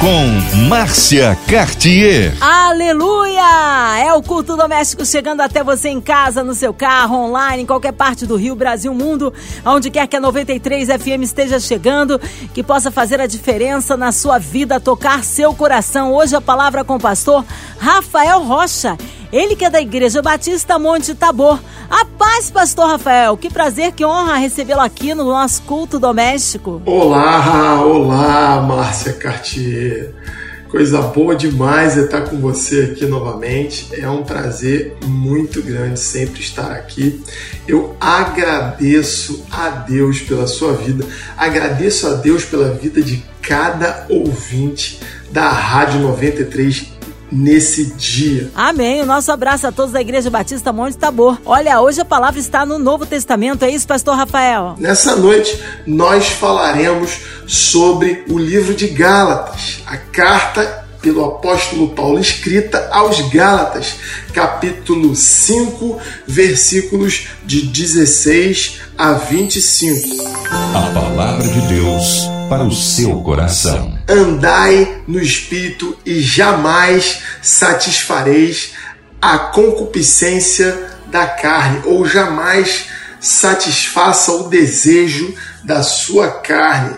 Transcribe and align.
Com 0.00 0.58
Márcia 0.68 1.36
Cartier. 1.48 2.36
Aleluia! 2.40 3.98
É 3.98 4.12
o 4.12 4.22
culto 4.22 4.54
doméstico 4.54 5.06
chegando 5.06 5.40
até 5.40 5.64
você 5.64 5.88
em 5.88 6.02
casa, 6.02 6.44
no 6.44 6.54
seu 6.54 6.74
carro, 6.74 7.16
online, 7.16 7.62
em 7.62 7.66
qualquer 7.66 7.92
parte 7.92 8.26
do 8.26 8.36
Rio, 8.36 8.54
Brasil, 8.54 8.92
mundo, 8.92 9.32
onde 9.64 9.90
quer 9.90 10.06
que 10.06 10.14
a 10.14 10.20
93 10.20 10.88
FM 10.88 11.22
esteja 11.22 11.58
chegando, 11.58 12.20
que 12.52 12.62
possa 12.62 12.90
fazer 12.90 13.20
a 13.22 13.26
diferença 13.26 13.96
na 13.96 14.12
sua 14.12 14.38
vida, 14.38 14.78
tocar 14.78 15.24
seu 15.24 15.54
coração. 15.54 16.12
Hoje 16.12 16.36
a 16.36 16.42
palavra 16.42 16.84
com 16.84 16.96
o 16.96 17.00
pastor 17.00 17.42
Rafael 17.78 18.42
Rocha. 18.42 18.98
Ele 19.32 19.56
que 19.56 19.64
é 19.64 19.70
da 19.70 19.80
Igreja 19.80 20.22
Batista 20.22 20.78
Monte 20.78 21.14
Tabor. 21.14 21.58
A 21.90 22.04
paz, 22.04 22.50
pastor 22.50 22.86
Rafael. 22.86 23.36
Que 23.36 23.50
prazer, 23.50 23.92
que 23.92 24.04
honra 24.04 24.36
recebê-lo 24.36 24.80
aqui 24.80 25.14
no 25.14 25.24
nosso 25.24 25.62
culto 25.62 25.98
doméstico. 25.98 26.80
Olá, 26.84 27.84
olá, 27.84 28.60
Márcia 28.62 29.12
Cartier. 29.12 30.14
Coisa 30.68 31.00
boa 31.00 31.34
demais 31.34 31.96
estar 31.96 32.22
com 32.22 32.38
você 32.38 32.90
aqui 32.92 33.06
novamente. 33.06 33.88
É 33.92 34.08
um 34.08 34.22
prazer 34.22 34.96
muito 35.04 35.62
grande 35.62 35.98
sempre 35.98 36.40
estar 36.40 36.72
aqui. 36.72 37.22
Eu 37.66 37.96
agradeço 38.00 39.44
a 39.50 39.70
Deus 39.70 40.20
pela 40.20 40.46
sua 40.46 40.72
vida, 40.72 41.06
agradeço 41.36 42.06
a 42.08 42.14
Deus 42.14 42.44
pela 42.44 42.72
vida 42.72 43.00
de 43.00 43.24
cada 43.40 44.06
ouvinte 44.08 45.00
da 45.30 45.48
Rádio 45.48 46.00
93 46.00 46.95
nesse 47.30 47.86
dia. 47.94 48.50
Amém. 48.54 49.02
O 49.02 49.06
nosso 49.06 49.30
abraço 49.32 49.66
a 49.66 49.72
todos 49.72 49.92
da 49.92 50.00
Igreja 50.00 50.30
Batista 50.30 50.72
Monte 50.72 50.96
Tabor. 50.96 51.38
Olha, 51.44 51.80
hoje 51.80 52.00
a 52.00 52.04
palavra 52.04 52.38
está 52.38 52.64
no 52.64 52.78
Novo 52.78 53.06
Testamento, 53.06 53.64
é 53.64 53.70
isso, 53.70 53.86
pastor 53.86 54.16
Rafael? 54.16 54.74
Nessa 54.78 55.16
noite 55.16 55.60
nós 55.86 56.28
falaremos 56.28 57.20
sobre 57.46 58.24
o 58.28 58.38
livro 58.38 58.74
de 58.74 58.88
Gálatas, 58.88 59.82
a 59.86 59.96
carta 59.96 60.86
pelo 61.00 61.24
apóstolo 61.24 61.90
Paulo 61.90 62.18
escrita 62.18 62.88
aos 62.90 63.20
Gálatas, 63.28 63.94
capítulo 64.32 65.14
5, 65.14 66.00
versículos 66.26 67.28
de 67.44 67.62
16 67.66 68.80
a 68.98 69.12
25. 69.12 70.24
A 70.74 70.90
palavra 70.92 71.46
de 71.46 71.60
Deus 71.68 72.28
para 72.48 72.64
o 72.64 72.72
seu 72.72 73.20
coração. 73.22 73.95
Andai 74.08 75.02
no 75.06 75.20
espírito 75.20 75.96
e 76.04 76.20
jamais 76.20 77.22
satisfareis 77.42 78.72
a 79.20 79.38
concupiscência 79.38 80.90
da 81.06 81.26
carne, 81.26 81.82
ou 81.84 82.06
jamais 82.06 82.86
satisfaça 83.20 84.32
o 84.32 84.48
desejo 84.48 85.34
da 85.64 85.82
sua 85.82 86.30
carne. 86.30 86.96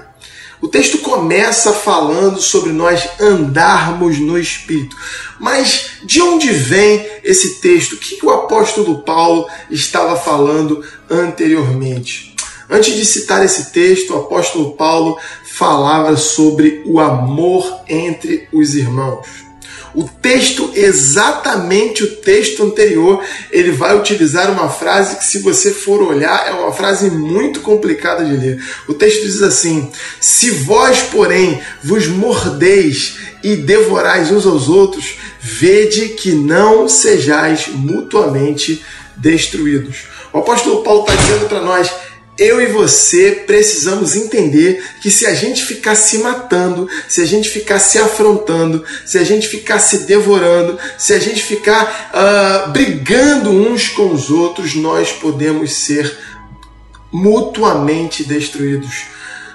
O 0.61 0.67
texto 0.67 0.99
começa 0.99 1.73
falando 1.73 2.41
sobre 2.41 2.73
nós 2.73 3.09
andarmos 3.21 4.19
no 4.19 4.37
Espírito. 4.37 4.97
Mas 5.39 5.91
de 6.03 6.21
onde 6.21 6.51
vem 6.51 7.09
esse 7.23 7.61
texto? 7.61 7.93
O 7.93 7.97
que 7.97 8.27
o 8.27 8.31
apóstolo 8.31 9.03
Paulo 9.03 9.49
estava 9.71 10.17
falando 10.17 10.85
anteriormente? 11.09 12.35
Antes 12.69 12.95
de 12.95 13.05
citar 13.05 13.45
esse 13.45 13.71
texto, 13.71 14.13
o 14.13 14.19
apóstolo 14.19 14.73
Paulo 14.73 15.17
falava 15.59 16.17
sobre 16.17 16.83
o 16.87 17.01
amor 17.01 17.81
entre 17.89 18.47
os 18.53 18.77
irmãos. 18.77 19.27
O 19.93 20.05
texto, 20.05 20.71
exatamente 20.73 22.05
o 22.05 22.17
texto 22.17 22.63
anterior, 22.63 23.21
ele 23.51 23.73
vai 23.73 23.99
utilizar 23.99 24.53
uma 24.53 24.69
frase 24.69 25.17
que, 25.17 25.25
se 25.25 25.41
você 25.41 25.73
for 25.73 26.01
olhar, 26.01 26.47
é 26.47 26.53
uma 26.53 26.73
frase 26.73 27.11
muito 27.11 27.61
complicada 27.61 28.25
de 28.25 28.37
ler. 28.37 28.63
O 28.87 28.95
texto 28.95 29.23
diz 29.23 29.43
assim: 29.43 29.91
Se 30.21 30.51
vós, 30.51 31.03
porém, 31.03 31.61
vos 31.83 32.07
mordeis 32.07 33.17
e 33.43 33.57
devorais 33.57 34.31
uns 34.31 34.47
aos 34.47 34.69
outros, 34.69 35.17
vede 35.41 36.11
que 36.11 36.31
não 36.33 36.89
sejais 36.89 37.67
mutuamente 37.69 38.85
destruídos. 39.17 40.05
O 40.33 40.39
apóstolo 40.39 40.85
Paulo 40.85 41.01
está 41.01 41.15
dizendo 41.15 41.49
para 41.49 41.63
nós 41.63 41.91
eu 42.39 42.61
e 42.61 42.67
você 42.67 43.43
precisamos 43.47 44.15
entender 44.15 44.83
que 45.01 45.11
se 45.11 45.27
a 45.27 45.35
gente 45.35 45.65
ficar 45.65 45.97
se 45.97 46.19
matando, 46.19 46.89
se 47.09 47.21
a 47.21 47.25
gente 47.25 47.49
ficar 47.49 47.81
se 47.81 47.99
afrontando, 47.99 48.85
se 49.05 49.19
a 49.19 49.25
gente 49.25 49.49
ficar 49.49 49.81
se 49.81 50.07
devorando, 50.07 50.79
se 50.97 51.13
a 51.13 51.19
gente 51.19 51.43
ficar 51.43 52.13
uh, 52.15 52.71
brigando 52.71 53.51
uns 53.51 53.89
com 53.89 54.13
os 54.13 54.31
outros, 54.31 54.77
nós 54.77 55.11
podemos 55.11 55.75
ser 55.75 56.17
mutuamente 57.11 58.23
destruídos. 58.23 59.07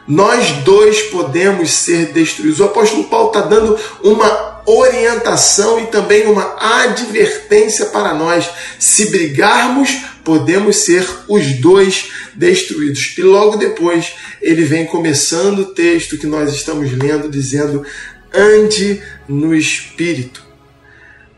Nós 0.05 0.51
dois 0.63 1.03
podemos 1.03 1.71
ser 1.71 2.07
destruídos. 2.07 2.59
O 2.59 2.65
apóstolo 2.65 3.05
Paulo 3.05 3.27
está 3.27 3.41
dando 3.41 3.79
uma 4.03 4.52
orientação 4.65 5.79
e 5.79 5.87
também 5.87 6.25
uma 6.27 6.55
advertência 6.83 7.87
para 7.87 8.13
nós. 8.13 8.49
Se 8.79 9.07
brigarmos, 9.07 9.89
podemos 10.23 10.77
ser 10.77 11.07
os 11.27 11.53
dois 11.59 12.09
destruídos. 12.33 13.13
E 13.17 13.21
logo 13.21 13.57
depois 13.57 14.13
ele 14.41 14.63
vem 14.63 14.85
começando 14.85 15.59
o 15.59 15.73
texto 15.73 16.17
que 16.17 16.27
nós 16.27 16.53
estamos 16.53 16.91
lendo, 16.91 17.29
dizendo: 17.29 17.85
ande 18.33 19.01
no 19.27 19.55
espírito. 19.55 20.43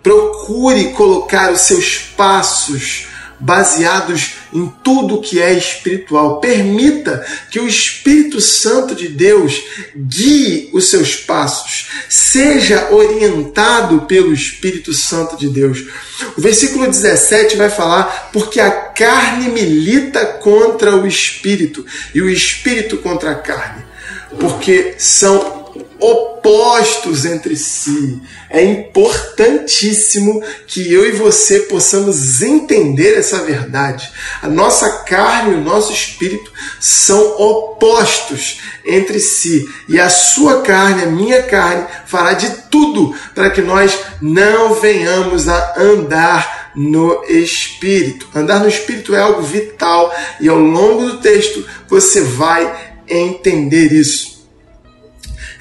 Procure 0.02 0.92
colocar 0.92 1.52
os 1.52 1.62
seus 1.62 1.98
passos 2.16 3.08
baseados 3.40 4.36
em 4.54 4.72
tudo 4.84 5.22
que 5.22 5.42
é 5.42 5.54
espiritual. 5.54 6.40
Permita 6.40 7.26
que 7.50 7.60
o 7.60 7.68
Espírito 7.68 8.40
Santo 8.40 8.96
de 8.96 9.08
Deus 9.08 9.62
guie 9.96 10.70
os 10.74 10.90
seus 10.90 11.16
passos. 11.16 11.88
Seja 12.10 12.90
orientado 12.92 14.02
pelo 14.02 14.34
Espírito 14.34 14.94
Santo 14.94 15.38
de 15.38 15.50
Deus. 15.50 15.86
O 16.38 16.42
versículo 16.42 16.86
17 16.86 17.58
vai 17.58 17.70
falar: 17.70 18.30
porque 18.32 18.60
a 18.60 18.72
carne 18.72 19.50
milita 19.50 20.26
contra 20.26 20.96
o 20.96 21.06
espírito 21.06 21.86
e 22.14 22.22
o 22.22 22.30
espírito 22.30 22.98
contra 22.98 23.32
a 23.32 23.36
carne. 23.36 23.84
Porque 24.40 24.96
são 24.98 25.65
opostos 26.06 27.26
entre 27.26 27.56
si. 27.56 28.22
É 28.50 28.64
importantíssimo 28.64 30.44
que 30.68 30.94
eu 30.94 31.08
e 31.08 31.12
você 31.12 31.62
possamos 31.62 32.42
entender 32.42 33.18
essa 33.18 33.40
verdade. 33.40 34.12
A 34.42 34.48
nossa 34.48 34.90
carne 35.04 35.54
e 35.54 35.56
o 35.56 35.62
nosso 35.62 35.92
espírito 35.92 36.52
são 36.80 37.42
opostos 37.42 38.62
entre 38.86 39.20
si. 39.20 39.68
E 39.90 40.00
a 40.00 40.10
sua 40.10 40.62
carne, 40.62 41.04
a 41.04 41.08
minha 41.08 41.42
carne, 41.44 41.88
fará 42.06 42.34
de 42.34 42.50
tudo 42.70 43.16
para 43.34 43.50
que 43.50 43.62
nós 43.62 43.98
não 44.22 44.76
venhamos 44.76 45.48
a 45.48 45.74
andar 45.80 46.72
no 46.76 47.24
espírito. 47.26 48.28
Andar 48.36 48.60
no 48.60 48.68
espírito 48.68 49.16
é 49.16 49.20
algo 49.20 49.42
vital 49.42 50.14
e 50.40 50.48
ao 50.48 50.60
longo 50.60 51.06
do 51.06 51.18
texto 51.18 51.66
você 51.88 52.22
vai 52.22 52.94
entender 53.08 53.92
isso. 53.92 54.35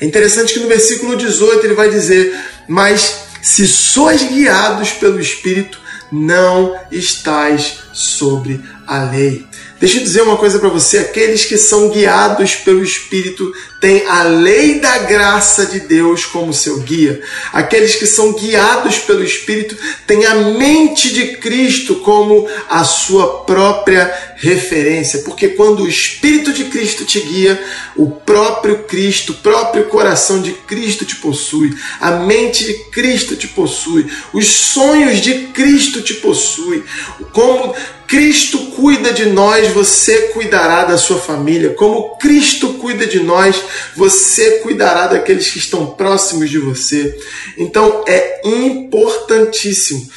É 0.05 0.07
interessante 0.07 0.53
que 0.53 0.61
no 0.61 0.69
versículo 0.69 1.17
18 1.17 1.65
ele 1.65 1.75
vai 1.75 1.89
dizer: 1.89 2.39
Mas 2.69 3.23
se 3.41 3.67
sois 3.67 4.23
guiados 4.23 4.91
pelo 4.91 5.19
Espírito, 5.19 5.81
não 6.13 6.79
estais 6.93 7.79
sobre 7.91 8.61
a 8.87 9.05
lei. 9.05 9.47
Deixa 9.81 9.99
eu 9.99 10.03
dizer 10.03 10.23
uma 10.23 10.37
coisa 10.37 10.59
para 10.59 10.69
você: 10.69 10.99
aqueles 10.99 11.45
que 11.45 11.59
são 11.59 11.91
guiados 11.91 12.55
pelo 12.55 12.83
Espírito 12.83 13.53
têm 13.81 14.07
a 14.07 14.23
lei 14.23 14.81
da 14.81 14.99
graça 14.99 15.67
de 15.67 15.81
Deus 15.81 16.25
como 16.25 16.55
seu 16.55 16.79
guia. 16.81 17.21
Aqueles 17.53 17.97
que 17.97 18.07
são 18.07 18.33
guiados 18.33 18.99
pelo 19.01 19.25
Espírito 19.25 19.77
têm 20.07 20.25
a 20.27 20.37
mente 20.37 21.13
de 21.13 21.37
Cristo 21.39 21.97
como 21.97 22.49
a 22.71 22.85
sua 22.85 23.45
própria 23.45 24.11
referência. 24.37 25.21
Porque 25.21 25.49
quando 25.49 25.83
o 25.83 25.89
Espírito 25.89 26.53
de 26.53 26.65
Cristo 26.65 27.05
te 27.05 27.21
guia, 27.21 27.63
o 27.97 28.11
próprio 28.11 28.85
Cristo, 28.85 29.33
o 29.33 29.37
próprio 29.37 29.85
coração 29.87 30.41
de 30.41 30.53
Cristo 30.53 31.05
te 31.05 31.17
possui, 31.17 31.75
a 32.01 32.13
mente 32.13 32.65
de 32.65 32.75
Cristo 32.91 33.37
te 33.37 33.49
possui, 33.49 34.07
os 34.33 34.47
sonhos 34.47 35.21
de 35.21 35.49
Cristo 35.49 36.01
te 36.01 36.15
possui. 36.15 36.85
Como 37.33 37.75
Cristo 38.15 38.59
cuida 38.77 39.13
de 39.13 39.27
nós, 39.27 39.73
você 39.73 40.29
cuidará 40.29 40.85
da 40.85 40.97
sua 40.97 41.19
família. 41.19 41.71
Como 41.71 42.17
Cristo 42.17 42.75
cuida 42.75 43.09
de 43.09 43.19
nós, 43.19 43.61
você 43.97 44.61
cuidará 44.61 45.09
daqueles 45.09 45.51
que 45.51 45.59
estão 45.59 45.87
próximos 45.87 46.49
de 46.49 46.61
você. 46.61 47.19
Então 47.59 48.05
é 48.07 48.41
importantíssimo. 48.45 50.09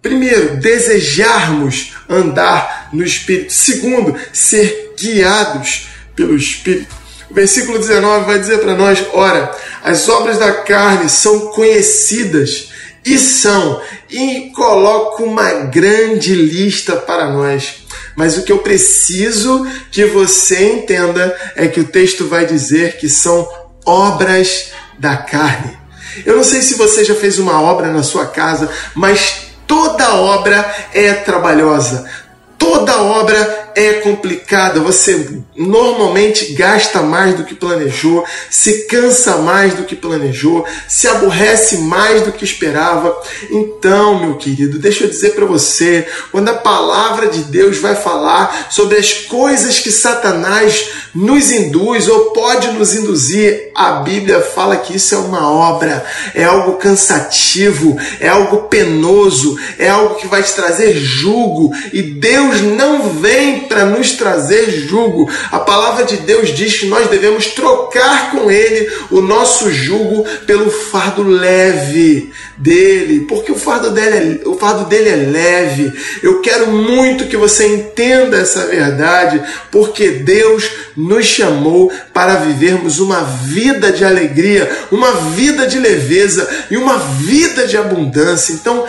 Primeiro, 0.00 0.56
desejarmos 0.56 1.92
andar 2.08 2.88
no 2.90 3.04
Espírito. 3.04 3.52
Segundo, 3.52 4.18
ser 4.32 4.94
guiados 4.98 5.88
pelo 6.16 6.34
Espírito. 6.34 6.96
O 7.30 7.34
versículo 7.34 7.78
19 7.78 8.24
vai 8.24 8.38
dizer 8.38 8.60
para 8.60 8.74
nós: 8.74 9.04
ora, 9.12 9.54
as 9.82 10.08
obras 10.08 10.38
da 10.38 10.52
carne 10.52 11.10
são 11.10 11.48
conhecidas 11.48 12.72
e 13.04 13.18
são, 13.18 13.80
e 14.10 14.50
coloco 14.54 15.24
uma 15.24 15.50
grande 15.64 16.34
lista 16.34 16.96
para 16.96 17.30
nós. 17.30 17.84
Mas 18.16 18.38
o 18.38 18.42
que 18.42 18.52
eu 18.52 18.58
preciso 18.58 19.66
que 19.90 20.04
você 20.06 20.72
entenda 20.72 21.36
é 21.54 21.68
que 21.68 21.80
o 21.80 21.88
texto 21.88 22.26
vai 22.26 22.46
dizer 22.46 22.96
que 22.96 23.08
são 23.08 23.46
obras 23.84 24.72
da 24.98 25.16
carne. 25.16 25.76
Eu 26.24 26.36
não 26.36 26.44
sei 26.44 26.62
se 26.62 26.74
você 26.74 27.04
já 27.04 27.14
fez 27.14 27.38
uma 27.38 27.60
obra 27.60 27.90
na 27.92 28.02
sua 28.02 28.26
casa, 28.26 28.70
mas 28.94 29.48
toda 29.66 30.14
obra 30.14 30.72
é 30.92 31.12
trabalhosa. 31.12 32.08
Toda 32.56 33.02
obra 33.02 33.63
é 33.76 33.94
complicada, 33.94 34.80
você 34.80 35.40
normalmente 35.56 36.52
gasta 36.52 37.02
mais 37.02 37.34
do 37.34 37.44
que 37.44 37.54
planejou, 37.54 38.24
se 38.50 38.86
cansa 38.86 39.38
mais 39.38 39.74
do 39.74 39.84
que 39.84 39.96
planejou, 39.96 40.64
se 40.88 41.08
aborrece 41.08 41.78
mais 41.78 42.22
do 42.22 42.32
que 42.32 42.44
esperava. 42.44 43.16
Então, 43.50 44.20
meu 44.20 44.36
querido, 44.36 44.78
deixa 44.78 45.04
eu 45.04 45.10
dizer 45.10 45.34
para 45.34 45.44
você, 45.44 46.06
quando 46.30 46.48
a 46.48 46.54
palavra 46.54 47.28
de 47.28 47.42
Deus 47.44 47.78
vai 47.78 47.94
falar 47.94 48.68
sobre 48.70 48.96
as 48.96 49.12
coisas 49.12 49.80
que 49.80 49.90
Satanás 49.90 50.88
nos 51.14 51.50
induz 51.50 52.08
ou 52.08 52.32
pode 52.32 52.68
nos 52.72 52.94
induzir, 52.94 53.70
a 53.74 53.92
Bíblia 53.92 54.40
fala 54.40 54.76
que 54.76 54.96
isso 54.96 55.14
é 55.14 55.18
uma 55.18 55.50
obra, 55.50 56.04
é 56.34 56.44
algo 56.44 56.74
cansativo, 56.74 57.96
é 58.20 58.28
algo 58.28 58.68
penoso, 58.68 59.58
é 59.78 59.88
algo 59.88 60.16
que 60.16 60.26
vai 60.26 60.42
te 60.42 60.52
trazer 60.52 60.94
jugo 60.94 61.72
e 61.92 62.02
Deus 62.02 62.60
não 62.60 63.10
vem 63.10 63.63
para 63.64 63.84
nos 63.84 64.12
trazer 64.12 64.70
jugo. 64.70 65.30
A 65.50 65.58
palavra 65.58 66.04
de 66.04 66.18
Deus 66.18 66.54
diz 66.54 66.78
que 66.78 66.86
nós 66.86 67.08
devemos 67.08 67.48
trocar 67.48 68.30
com 68.30 68.50
Ele 68.50 68.90
o 69.10 69.20
nosso 69.20 69.70
jugo 69.72 70.24
pelo 70.46 70.70
fardo 70.70 71.22
leve 71.22 72.32
dele, 72.56 73.26
porque 73.28 73.52
o 73.52 73.56
fardo 73.56 73.90
dele 73.90 74.40
é, 74.44 74.48
o 74.48 74.56
fardo 74.56 74.84
dele 74.84 75.08
é 75.08 75.16
leve. 75.16 75.92
Eu 76.22 76.40
quero 76.40 76.68
muito 76.68 77.26
que 77.26 77.36
você 77.36 77.66
entenda 77.66 78.38
essa 78.38 78.66
verdade, 78.66 79.42
porque 79.70 80.10
Deus 80.10 80.70
nos 80.96 81.26
chamou 81.26 81.92
para 82.12 82.36
vivermos 82.36 82.98
uma 82.98 83.22
vida 83.22 83.92
de 83.92 84.04
alegria, 84.04 84.70
uma 84.90 85.12
vida 85.12 85.66
de 85.66 85.78
leveza 85.78 86.48
e 86.70 86.76
uma 86.76 86.98
vida 86.98 87.66
de 87.66 87.76
abundância. 87.76 88.52
Então, 88.52 88.84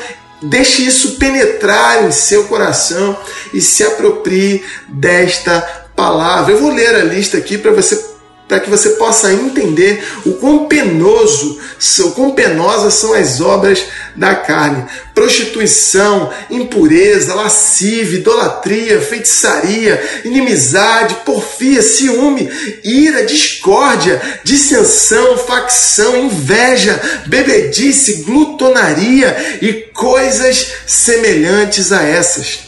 Deixe 0.50 0.84
isso 0.84 1.18
penetrar 1.18 2.06
em 2.06 2.12
seu 2.12 2.46
coração 2.46 3.18
e 3.54 3.62
se 3.62 3.84
aproprie 3.84 4.64
desta 4.88 5.62
palavra. 5.96 6.54
Eu 6.54 6.60
vou 6.60 6.72
ler 6.72 6.96
a 6.96 7.04
lista 7.04 7.38
aqui 7.38 7.58
para 7.58 7.72
você 7.72 8.15
para 8.48 8.60
que 8.60 8.70
você 8.70 8.92
possa 8.92 9.34
entender 9.34 10.04
o 10.24 10.34
quão 10.34 10.68
penoso, 10.68 11.60
o 12.00 12.12
quão 12.12 12.32
penosas 12.32 12.94
são 12.94 13.14
as 13.14 13.42
obras 13.42 13.84
da 14.16 14.36
carne. 14.36 14.86
Prostituição, 15.16 16.32
impureza, 16.50 17.34
lascívia, 17.34 18.20
idolatria, 18.20 19.02
feitiçaria, 19.02 20.22
inimizade, 20.24 21.16
porfia, 21.26 21.82
ciúme, 21.82 22.50
ira, 22.84 23.26
discórdia, 23.26 24.22
dissensão, 24.44 25.38
facção, 25.40 26.16
inveja, 26.16 27.02
bebedice, 27.26 28.24
glutonaria 28.24 29.58
e 29.62 29.74
coisas 29.92 30.68
semelhantes 30.86 31.92
a 31.92 32.04
essas 32.04 32.66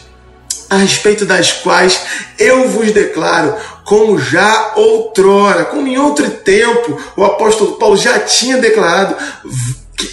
a 0.69 0.77
respeito 0.77 1.25
das 1.25 1.53
quais 1.53 1.99
eu 2.37 2.67
vos 2.67 2.91
declaro, 2.91 3.55
como 3.87 4.19
já 4.19 4.73
outrora, 4.75 5.63
como 5.63 5.87
em 5.87 5.97
outro 5.97 6.29
tempo, 6.29 7.01
o 7.15 7.23
apóstolo 7.23 7.77
Paulo 7.77 7.95
já 7.95 8.19
tinha 8.19 8.57
declarado 8.57 9.15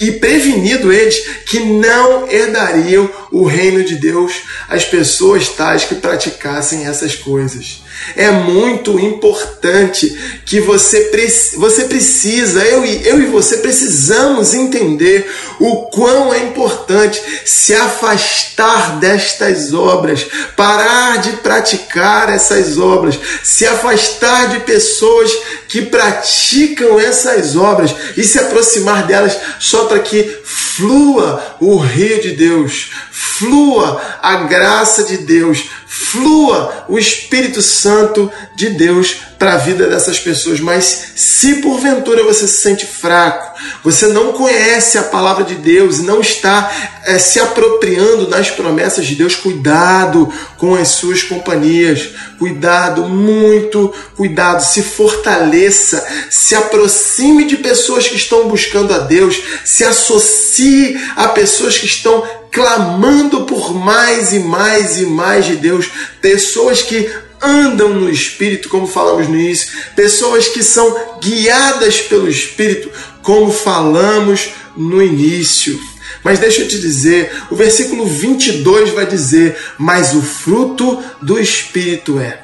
e 0.01 0.13
prevenido 0.13 0.93
eles 0.93 1.19
que 1.45 1.59
não 1.59 2.31
herdariam 2.31 3.11
o 3.33 3.45
reino 3.45 3.83
de 3.83 3.97
Deus 3.97 4.43
as 4.69 4.85
pessoas 4.85 5.49
tais 5.49 5.83
que 5.83 5.97
praticassem 5.97 6.87
essas 6.87 7.17
coisas. 7.17 7.83
É 8.17 8.31
muito 8.31 8.99
importante 9.01 10.17
que 10.47 10.61
você, 10.61 11.11
você 11.57 11.85
precisa, 11.85 12.65
eu 12.65 12.85
e, 12.85 13.07
eu 13.07 13.21
e 13.21 13.27
você 13.27 13.59
precisamos 13.59 14.55
entender 14.55 15.29
o 15.65 15.87
quão 15.87 16.35
é 16.35 16.41
importante 16.41 17.23
se 17.47 17.75
afastar 17.75 18.99
destas 18.99 19.73
obras, 19.73 20.27
parar 20.55 21.19
de 21.19 21.39
praticar 21.39 22.29
essas 22.29 22.79
obras, 22.79 23.19
se 23.43 23.67
afastar 23.67 24.49
de 24.51 24.61
pessoas 24.61 25.31
que 25.67 25.83
praticam 25.83 27.01
essas 27.01 27.57
obras 27.57 27.95
e 28.15 28.23
se 28.23 28.39
aproximar 28.39 29.07
delas 29.07 29.37
só 29.59 29.87
para 29.87 30.01
que 30.01 30.39
flua 30.45 31.57
o 31.61 31.79
rio 31.79 32.21
de 32.21 32.33
Deus, 32.33 32.91
flua 33.11 34.03
a 34.21 34.37
graça 34.45 35.05
de 35.05 35.17
Deus, 35.19 35.65
flua 35.87 36.85
o 36.89 36.99
Espírito 36.99 37.63
Santo 37.63 38.31
de 38.55 38.71
Deus 38.71 39.17
para 39.39 39.55
a 39.55 39.59
vida 39.59 39.87
dessas 39.87 40.19
pessoas. 40.19 40.61
Mas 40.61 41.13
se 41.17 41.63
porventura 41.63 42.23
você 42.23 42.47
se 42.47 42.61
sente 42.61 42.85
fraco, 42.85 43.54
você 43.83 44.07
não 44.09 44.33
conhece 44.33 44.99
a 44.99 45.03
palavra 45.03 45.45
de 45.45 45.55
Deus 45.55 46.01
não 46.01 46.21
está 46.21 46.71
é, 47.05 47.19
se 47.19 47.39
apropriando 47.39 48.27
das 48.27 48.51
promessas 48.51 49.07
de 49.07 49.15
Deus, 49.15 49.35
cuidado 49.35 50.33
com 50.57 50.75
as 50.75 50.89
suas 50.89 51.23
companhias, 51.23 52.11
cuidado, 52.39 53.09
muito 53.09 53.93
cuidado, 54.17 54.63
se 54.63 54.83
fortaleça, 54.83 56.07
se 56.31 56.55
aproxime 56.55 57.45
de 57.45 57.57
pessoas 57.57 58.09
que 58.09 58.17
estão 58.17 58.49
buscando 58.49 58.95
a 58.95 58.99
Deus, 58.99 59.41
se 59.65 59.85
associe 59.85 60.99
a 61.17 61.29
pessoas 61.29 61.79
que 61.79 61.87
estão 61.87 62.23
clamando 62.51 63.45
por 63.45 63.75
mais 63.75 64.33
e 64.33 64.39
mais 64.39 64.99
e 65.01 65.07
mais 65.07 65.45
de 65.45 65.57
Deus, 65.57 65.91
pessoas 66.21 66.83
que 66.83 67.11
andam 67.43 67.91
no 67.91 68.09
Espírito, 68.09 68.69
como 68.69 68.87
falamos 68.87 69.29
no 69.29 69.35
início, 69.35 69.77
pessoas 69.95 70.49
que 70.49 70.63
são 70.63 71.19
guiadas 71.21 72.01
pelo 72.01 72.29
Espírito, 72.29 72.91
como 73.25 73.51
falamos 73.51 74.51
no 74.77 75.03
início. 75.03 75.81
Mas 76.23 76.39
deixa 76.39 76.63
eu 76.63 76.69
te 76.69 76.79
dizer, 76.79 77.33
o 77.51 77.57
versículo 77.57 78.07
22 78.07 78.91
vai 78.91 79.07
dizer: 79.07 79.57
Mas 79.77 80.15
o 80.15 80.23
fruto 80.23 81.03
do 81.21 81.41
Espírito 81.41 82.21
é. 82.21 82.41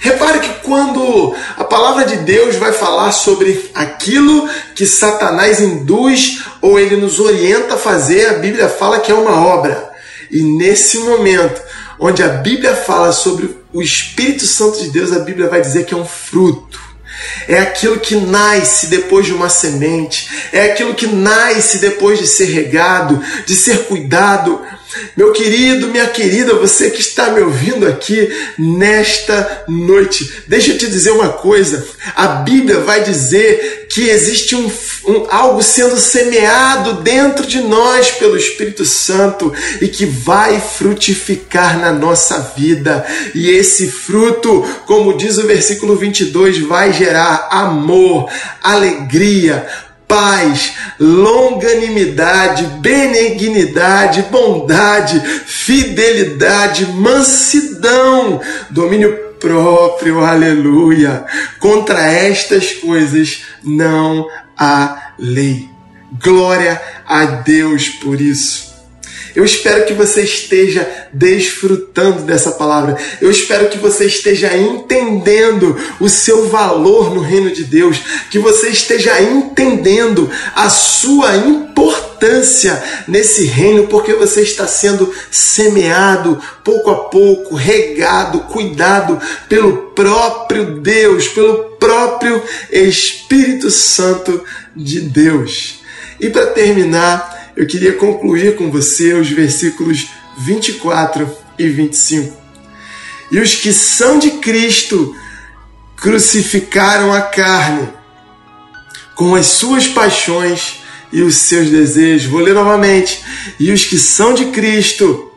Repare 0.00 0.40
que 0.40 0.60
quando 0.62 1.34
a 1.56 1.64
palavra 1.64 2.04
de 2.04 2.16
Deus 2.18 2.56
vai 2.56 2.72
falar 2.72 3.12
sobre 3.12 3.70
aquilo 3.74 4.48
que 4.74 4.86
Satanás 4.86 5.60
induz 5.60 6.42
ou 6.60 6.78
ele 6.78 6.96
nos 6.96 7.18
orienta 7.18 7.74
a 7.74 7.78
fazer, 7.78 8.28
a 8.28 8.34
Bíblia 8.34 8.68
fala 8.68 9.00
que 9.00 9.10
é 9.10 9.14
uma 9.14 9.44
obra. 9.46 9.90
E 10.30 10.42
nesse 10.42 10.98
momento, 10.98 11.60
onde 11.98 12.22
a 12.22 12.28
Bíblia 12.28 12.76
fala 12.76 13.10
sobre 13.10 13.56
o 13.72 13.82
Espírito 13.82 14.46
Santo 14.46 14.80
de 14.80 14.90
Deus, 14.90 15.12
a 15.12 15.18
Bíblia 15.20 15.48
vai 15.48 15.60
dizer 15.60 15.84
que 15.84 15.94
é 15.94 15.96
um 15.96 16.06
fruto. 16.06 16.89
É 17.48 17.58
aquilo 17.58 17.98
que 17.98 18.16
nasce 18.16 18.86
depois 18.86 19.26
de 19.26 19.32
uma 19.32 19.48
semente, 19.48 20.28
é 20.52 20.72
aquilo 20.72 20.94
que 20.94 21.06
nasce 21.06 21.78
depois 21.78 22.18
de 22.18 22.26
ser 22.26 22.46
regado, 22.46 23.22
de 23.46 23.54
ser 23.54 23.84
cuidado, 23.84 24.62
meu 25.16 25.32
querido, 25.32 25.88
minha 25.88 26.08
querida, 26.08 26.54
você 26.54 26.90
que 26.90 27.00
está 27.00 27.30
me 27.30 27.40
ouvindo 27.40 27.86
aqui 27.86 28.28
nesta 28.58 29.64
noite, 29.68 30.42
deixa 30.46 30.72
eu 30.72 30.78
te 30.78 30.86
dizer 30.86 31.10
uma 31.10 31.30
coisa: 31.30 31.86
a 32.14 32.26
Bíblia 32.26 32.80
vai 32.80 33.02
dizer 33.02 33.86
que 33.88 34.08
existe 34.08 34.54
um, 34.54 34.70
um, 35.06 35.26
algo 35.30 35.62
sendo 35.62 35.98
semeado 35.98 37.02
dentro 37.02 37.46
de 37.46 37.60
nós 37.60 38.10
pelo 38.12 38.36
Espírito 38.36 38.84
Santo 38.84 39.52
e 39.80 39.88
que 39.88 40.06
vai 40.06 40.60
frutificar 40.60 41.78
na 41.78 41.92
nossa 41.92 42.52
vida. 42.56 43.04
E 43.34 43.50
esse 43.50 43.88
fruto, 43.88 44.64
como 44.86 45.16
diz 45.16 45.38
o 45.38 45.46
versículo 45.46 45.96
22, 45.96 46.58
vai 46.60 46.92
gerar 46.92 47.48
amor, 47.50 48.30
alegria, 48.62 49.66
paz, 50.10 50.72
longanimidade, 51.00 52.64
benignidade, 52.80 54.22
bondade, 54.30 55.18
fidelidade, 55.46 56.86
mansidão, 56.92 58.40
domínio 58.68 59.16
próprio, 59.40 60.22
aleluia. 60.22 61.24
Contra 61.58 62.04
estas 62.04 62.72
coisas 62.74 63.44
não 63.64 64.28
há 64.56 65.12
lei. 65.18 65.70
Glória 66.22 66.80
a 67.06 67.24
Deus 67.24 67.88
por 67.88 68.20
isso. 68.20 68.69
Eu 69.34 69.44
espero 69.44 69.84
que 69.84 69.92
você 69.92 70.22
esteja 70.22 70.88
desfrutando 71.12 72.22
dessa 72.22 72.52
palavra. 72.52 72.96
Eu 73.20 73.30
espero 73.30 73.68
que 73.68 73.78
você 73.78 74.06
esteja 74.06 74.56
entendendo 74.56 75.76
o 76.00 76.08
seu 76.08 76.48
valor 76.48 77.14
no 77.14 77.20
reino 77.20 77.50
de 77.50 77.64
Deus, 77.64 78.00
que 78.30 78.38
você 78.38 78.68
esteja 78.70 79.20
entendendo 79.22 80.30
a 80.54 80.68
sua 80.68 81.36
importância 81.36 82.82
nesse 83.06 83.44
reino, 83.44 83.86
porque 83.86 84.14
você 84.14 84.42
está 84.42 84.66
sendo 84.66 85.12
semeado 85.30 86.40
pouco 86.64 86.90
a 86.90 87.08
pouco, 87.08 87.54
regado, 87.54 88.40
cuidado 88.40 89.20
pelo 89.48 89.90
próprio 89.92 90.80
Deus, 90.80 91.28
pelo 91.28 91.70
próprio 91.78 92.42
Espírito 92.70 93.70
Santo 93.70 94.44
de 94.76 95.00
Deus. 95.00 95.80
E 96.20 96.28
para 96.28 96.48
terminar, 96.48 97.39
eu 97.56 97.66
queria 97.66 97.92
concluir 97.94 98.56
com 98.56 98.70
você 98.70 99.14
os 99.14 99.30
versículos 99.30 100.08
24 100.38 101.30
e 101.58 101.68
25. 101.68 102.36
E 103.30 103.38
os 103.38 103.54
que 103.54 103.72
são 103.72 104.18
de 104.18 104.30
Cristo 104.32 105.14
crucificaram 105.96 107.12
a 107.12 107.20
carne 107.20 107.88
com 109.14 109.34
as 109.34 109.46
suas 109.46 109.86
paixões 109.86 110.80
e 111.12 111.22
os 111.22 111.36
seus 111.36 111.70
desejos. 111.70 112.30
Vou 112.30 112.40
ler 112.40 112.54
novamente. 112.54 113.22
E 113.58 113.70
os 113.70 113.84
que 113.84 113.98
são 113.98 114.34
de 114.34 114.46
Cristo 114.46 115.30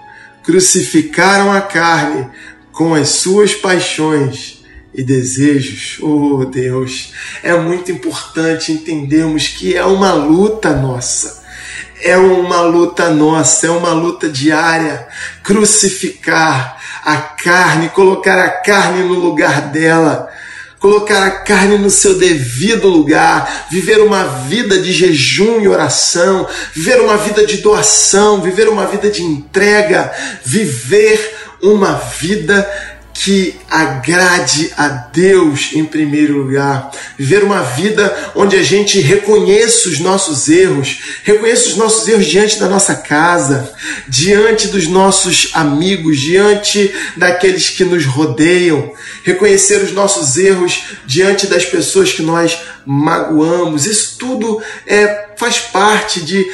crucificaram 0.43 1.51
a 1.51 1.62
carne 1.62 2.29
com 2.72 2.96
as 2.96 3.10
suas 3.10 3.53
paixões 3.53 4.63
e 4.93 5.03
desejos. 5.03 5.98
Oh 6.01 6.46
Deus, 6.46 7.13
é 7.41 7.55
muito 7.58 7.91
importante 7.91 8.72
entendermos 8.72 9.48
que 9.48 9.75
é 9.75 9.84
uma 9.84 10.13
luta 10.13 10.75
nossa. 10.75 11.43
É 12.04 12.18
uma 12.18 12.62
luta 12.62 13.10
nossa, 13.10 13.68
é 13.68 13.70
uma 13.70 13.94
luta 13.94 14.30
diária. 14.30 15.08
Crucificar 15.42 16.78
a 17.04 17.18
carne, 17.18 17.90
colocar 17.90 18.38
a 18.40 18.50
carne 18.50 19.04
no 19.04 19.16
lugar 19.16 19.70
dela. 19.70 20.30
Colocar 20.80 21.24
a 21.24 21.32
carne 21.32 21.78
no 21.78 21.90
seu 21.90 22.20
devido 22.20 22.90
lugar, 22.90 23.68
viver 23.72 24.02
uma 24.02 24.26
vida 24.26 24.82
de 24.82 24.92
jejum 24.92 25.62
e 25.62 25.68
oração, 25.70 26.46
viver 26.74 27.00
uma 27.00 27.16
vida 27.16 27.46
de 27.46 27.60
doação, 27.60 28.42
viver 28.42 28.68
uma 28.68 28.86
vida 28.86 29.10
de 29.10 29.24
entrega, 29.24 30.12
viver 30.44 31.38
uma 31.62 31.94
vida 31.94 32.70
que 33.24 33.56
agrade 33.70 34.70
a 34.75 34.89
Deus 34.89 35.70
em 35.74 35.86
primeiro 35.86 36.39
lugar. 36.39 36.92
Viver 37.18 37.42
uma 37.42 37.62
vida 37.62 38.34
onde 38.36 38.58
a 38.58 38.62
gente 38.62 39.00
reconheça 39.00 39.88
os 39.88 40.00
nossos 40.00 40.50
erros, 40.50 41.00
reconheça 41.24 41.70
os 41.70 41.77
nossos 41.77 42.06
erros 42.06 42.25
diante 42.25 42.60
da 42.60 42.68
nossa 42.68 42.96
casa, 42.96 43.74
diante 44.10 44.68
dos 44.68 44.88
nossos 44.88 45.51
amigos, 45.53 46.20
diante 46.20 46.94
daqueles 47.15 47.70
que 47.70 47.86
nos 47.86 48.06
rodeiam, 48.06 48.92
reconhecer 49.24 49.82
os 49.82 49.94
nossos 49.94 50.36
erros 50.36 50.84
diante 51.06 51.48
das 51.48 51.63
pessoas 51.63 52.12
que 52.12 52.22
nós 52.22 52.60
magoamos. 52.86 53.86
Isso 53.86 54.18
tudo 54.20 54.62
é, 54.86 55.30
faz 55.38 55.60
parte 55.60 56.20
de 56.20 56.46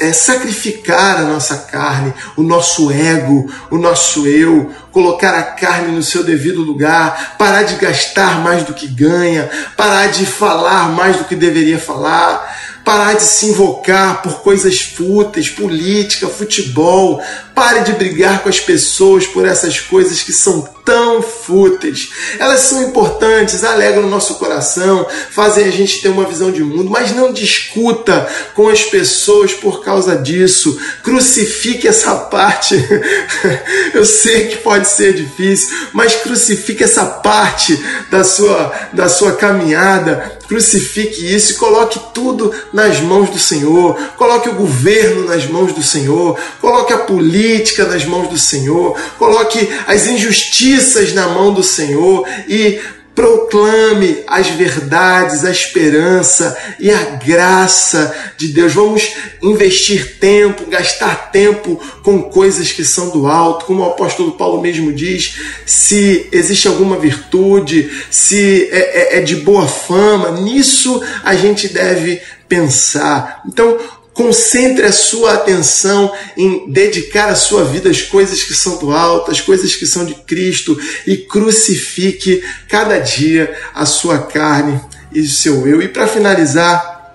é, 0.00 0.12
sacrificar 0.12 1.18
a 1.18 1.24
nossa 1.24 1.56
carne, 1.56 2.12
o 2.36 2.42
nosso 2.42 2.90
ego, 2.90 3.50
o 3.70 3.76
nosso 3.76 4.26
eu, 4.26 4.72
colocar 4.92 5.34
a 5.34 5.42
carne 5.42 5.92
no 5.92 6.02
seu 6.02 6.22
devido 6.24 6.62
lugar, 6.62 7.36
parar 7.38 7.62
de 7.62 7.74
gastar 7.76 8.40
mais 8.40 8.62
do 8.64 8.74
que 8.74 8.86
ganha, 8.86 9.48
parar 9.76 10.06
de 10.08 10.24
falar 10.24 10.90
mais 10.90 11.16
do 11.16 11.24
que 11.24 11.34
deveria 11.34 11.78
falar, 11.78 12.56
parar 12.84 13.14
de 13.14 13.22
se 13.22 13.46
invocar 13.46 14.22
por 14.22 14.40
coisas 14.40 14.80
fúteis, 14.80 15.48
política, 15.50 16.26
futebol. 16.26 17.22
Pare 17.58 17.80
de 17.80 17.92
brigar 17.94 18.44
com 18.44 18.48
as 18.48 18.60
pessoas 18.60 19.26
por 19.26 19.44
essas 19.44 19.80
coisas 19.80 20.22
que 20.22 20.32
são 20.32 20.62
tão 20.84 21.20
fúteis. 21.20 22.10
Elas 22.38 22.60
são 22.60 22.84
importantes, 22.84 23.64
alegram 23.64 24.04
o 24.04 24.08
nosso 24.08 24.36
coração, 24.36 25.04
fazem 25.32 25.66
a 25.66 25.70
gente 25.70 26.00
ter 26.00 26.08
uma 26.08 26.24
visão 26.24 26.52
de 26.52 26.62
mundo, 26.62 26.88
mas 26.88 27.10
não 27.10 27.32
discuta 27.32 28.26
com 28.54 28.68
as 28.68 28.84
pessoas 28.84 29.52
por 29.52 29.82
causa 29.82 30.16
disso. 30.16 30.78
Crucifique 31.02 31.88
essa 31.88 32.14
parte. 32.14 32.76
Eu 33.92 34.04
sei 34.04 34.46
que 34.46 34.58
pode 34.58 34.86
ser 34.86 35.12
difícil, 35.12 35.76
mas 35.92 36.14
crucifique 36.14 36.84
essa 36.84 37.04
parte 37.04 37.76
da 38.08 38.22
sua 38.22 38.72
da 38.92 39.08
sua 39.08 39.32
caminhada. 39.32 40.38
Crucifique 40.46 41.34
isso 41.34 41.52
e 41.52 41.56
coloque 41.56 42.00
tudo 42.14 42.54
nas 42.72 43.00
mãos 43.00 43.28
do 43.28 43.38
Senhor. 43.38 43.98
Coloque 44.16 44.48
o 44.48 44.54
governo 44.54 45.26
nas 45.26 45.44
mãos 45.44 45.72
do 45.74 45.82
Senhor. 45.82 46.38
Coloque 46.60 46.92
a 46.92 46.98
política 46.98 47.47
nas 47.86 48.04
mãos 48.04 48.28
do 48.28 48.38
Senhor. 48.38 48.98
Coloque 49.18 49.68
as 49.86 50.06
injustiças 50.06 50.58
justiças 50.58 51.12
na 51.12 51.28
mão 51.28 51.52
do 51.52 51.62
Senhor 51.62 52.26
e 52.48 52.80
proclame 53.14 54.22
as 54.28 54.46
verdades, 54.48 55.44
a 55.44 55.50
esperança 55.50 56.56
e 56.78 56.88
a 56.88 57.02
graça 57.16 58.14
de 58.36 58.48
Deus. 58.48 58.72
Vamos 58.72 59.12
investir 59.42 60.18
tempo, 60.20 60.66
gastar 60.66 61.32
tempo 61.32 61.80
com 62.04 62.22
coisas 62.22 62.70
que 62.70 62.84
são 62.84 63.10
do 63.10 63.26
alto, 63.26 63.64
como 63.64 63.82
o 63.82 63.86
apóstolo 63.86 64.32
Paulo 64.32 64.62
mesmo 64.62 64.92
diz. 64.92 65.36
Se 65.66 66.28
existe 66.30 66.68
alguma 66.68 66.96
virtude, 66.96 67.90
se 68.08 68.68
é, 68.70 69.16
é, 69.16 69.18
é 69.18 69.20
de 69.20 69.36
boa 69.36 69.66
fama, 69.66 70.30
nisso 70.40 71.02
a 71.24 71.34
gente 71.34 71.66
deve 71.66 72.20
pensar. 72.48 73.42
Então, 73.46 73.78
Concentre 74.18 74.84
a 74.84 74.90
sua 74.90 75.34
atenção 75.34 76.12
em 76.36 76.68
dedicar 76.68 77.28
a 77.28 77.36
sua 77.36 77.62
vida 77.62 77.88
às 77.88 78.02
coisas 78.02 78.42
que 78.42 78.52
são 78.52 78.76
do 78.78 78.90
alto, 78.90 79.30
às 79.30 79.40
coisas 79.40 79.76
que 79.76 79.86
são 79.86 80.04
de 80.04 80.16
Cristo 80.16 80.76
e 81.06 81.18
crucifique 81.18 82.42
cada 82.68 82.98
dia 82.98 83.56
a 83.72 83.86
sua 83.86 84.18
carne 84.18 84.80
e 85.12 85.20
o 85.20 85.28
seu 85.28 85.68
eu. 85.68 85.80
E 85.80 85.86
para 85.86 86.08
finalizar, 86.08 87.14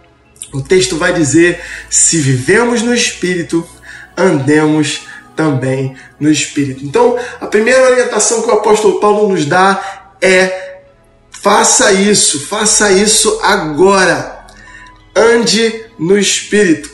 o 0.54 0.62
texto 0.62 0.96
vai 0.96 1.12
dizer: 1.12 1.60
se 1.90 2.20
vivemos 2.20 2.82
no 2.82 2.96
Espírito, 2.96 3.68
andemos 4.16 5.02
também 5.36 5.98
no 6.18 6.32
Espírito. 6.32 6.86
Então, 6.86 7.20
a 7.42 7.48
primeira 7.48 7.84
orientação 7.92 8.44
que 8.44 8.50
o 8.50 8.54
apóstolo 8.54 9.02
Paulo 9.02 9.28
nos 9.28 9.46
dá 9.46 10.10
é: 10.22 10.80
faça 11.32 11.92
isso, 11.92 12.40
faça 12.48 12.94
isso 12.94 13.42
agora. 13.44 14.48
Ande 15.14 15.84
no 16.00 16.18
Espírito. 16.18 16.93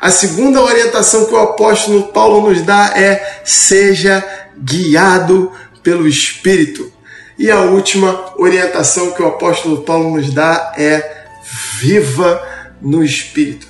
A 0.00 0.10
segunda 0.10 0.62
orientação 0.62 1.26
que 1.26 1.34
o 1.34 1.38
apóstolo 1.38 2.08
Paulo 2.08 2.48
nos 2.48 2.62
dá 2.62 2.92
é: 2.96 3.42
seja 3.44 4.24
guiado 4.56 5.50
pelo 5.82 6.06
Espírito. 6.06 6.92
E 7.38 7.50
a 7.50 7.60
última 7.60 8.32
orientação 8.36 9.12
que 9.12 9.22
o 9.22 9.26
apóstolo 9.26 9.82
Paulo 9.82 10.16
nos 10.16 10.32
dá 10.32 10.72
é: 10.76 11.26
viva 11.80 12.40
no 12.80 13.02
Espírito. 13.02 13.66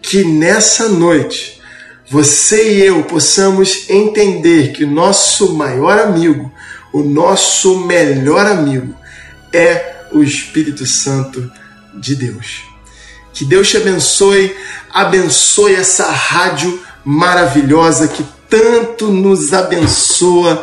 Que 0.00 0.24
nessa 0.24 0.88
noite 0.88 1.60
você 2.10 2.72
e 2.72 2.86
eu 2.86 3.02
possamos 3.04 3.90
entender 3.90 4.72
que 4.72 4.86
nosso 4.86 5.54
maior 5.54 5.98
amigo, 5.98 6.50
o 6.90 7.00
nosso 7.02 7.84
melhor 7.84 8.46
amigo, 8.46 8.94
é 9.52 10.06
o 10.12 10.22
Espírito 10.22 10.86
Santo 10.86 11.50
de 11.94 12.16
Deus. 12.16 12.62
Que 13.38 13.44
Deus 13.44 13.68
te 13.68 13.76
abençoe, 13.76 14.52
abençoe 14.92 15.76
essa 15.76 16.10
rádio 16.10 16.82
maravilhosa 17.04 18.08
que 18.08 18.26
tanto 18.50 19.12
nos 19.12 19.52
abençoa, 19.52 20.60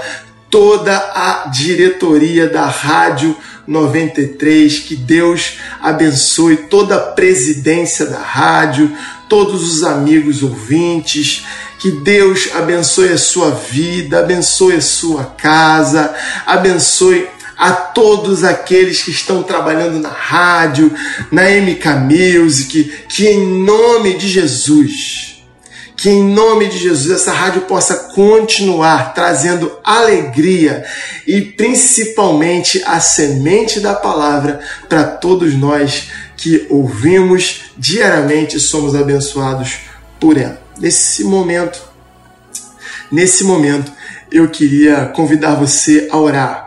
toda 0.50 0.94
a 0.94 1.48
diretoria 1.48 2.50
da 2.50 2.66
Rádio 2.66 3.34
93. 3.66 4.80
Que 4.80 4.98
Deus 4.98 5.54
abençoe 5.82 6.58
toda 6.70 6.98
a 6.98 7.00
presidência 7.00 8.08
da 8.08 8.20
rádio, 8.20 8.92
todos 9.30 9.74
os 9.74 9.82
amigos 9.82 10.44
ouvintes. 10.44 11.46
Que 11.80 11.92
Deus 11.92 12.50
abençoe 12.54 13.14
a 13.14 13.18
sua 13.18 13.52
vida, 13.52 14.20
abençoe 14.20 14.76
a 14.76 14.82
sua 14.82 15.24
casa, 15.24 16.14
abençoe 16.46 17.26
a 17.58 17.72
todos 17.72 18.44
aqueles 18.44 19.02
que 19.02 19.12
estão 19.12 19.44
trabalhando 19.44 20.00
na 20.00 20.10
rádio, 20.10 20.92
na 21.32 21.44
MK 21.44 21.88
Music, 22.10 22.84
que 23.08 23.28
em 23.28 23.64
nome 23.64 24.18
de 24.18 24.28
Jesus, 24.28 25.44
que 25.96 26.10
em 26.10 26.24
nome 26.24 26.68
de 26.68 26.78
Jesus 26.78 27.22
essa 27.22 27.32
rádio 27.32 27.62
possa 27.62 27.96
continuar 28.14 29.14
trazendo 29.14 29.80
alegria 29.84 30.84
e 31.26 31.42
principalmente 31.42 32.84
a 32.86 33.00
semente 33.00 33.80
da 33.80 33.94
palavra 33.94 34.60
para 34.90 35.04
todos 35.04 35.54
nós 35.56 36.10
que 36.36 36.68
ouvimos 36.70 37.72
diariamente 37.78 38.58
e 38.58 38.60
somos 38.60 38.94
abençoados 38.94 39.78
por 40.20 40.38
ela. 40.38 40.62
Nesse 40.78 41.24
momento, 41.24 41.82
nesse 43.10 43.46
momento, 43.46 43.92
eu 44.30 44.50
queria 44.50 45.06
convidar 45.08 45.56
você 45.56 46.10
a 46.12 46.18
orar 46.18 46.65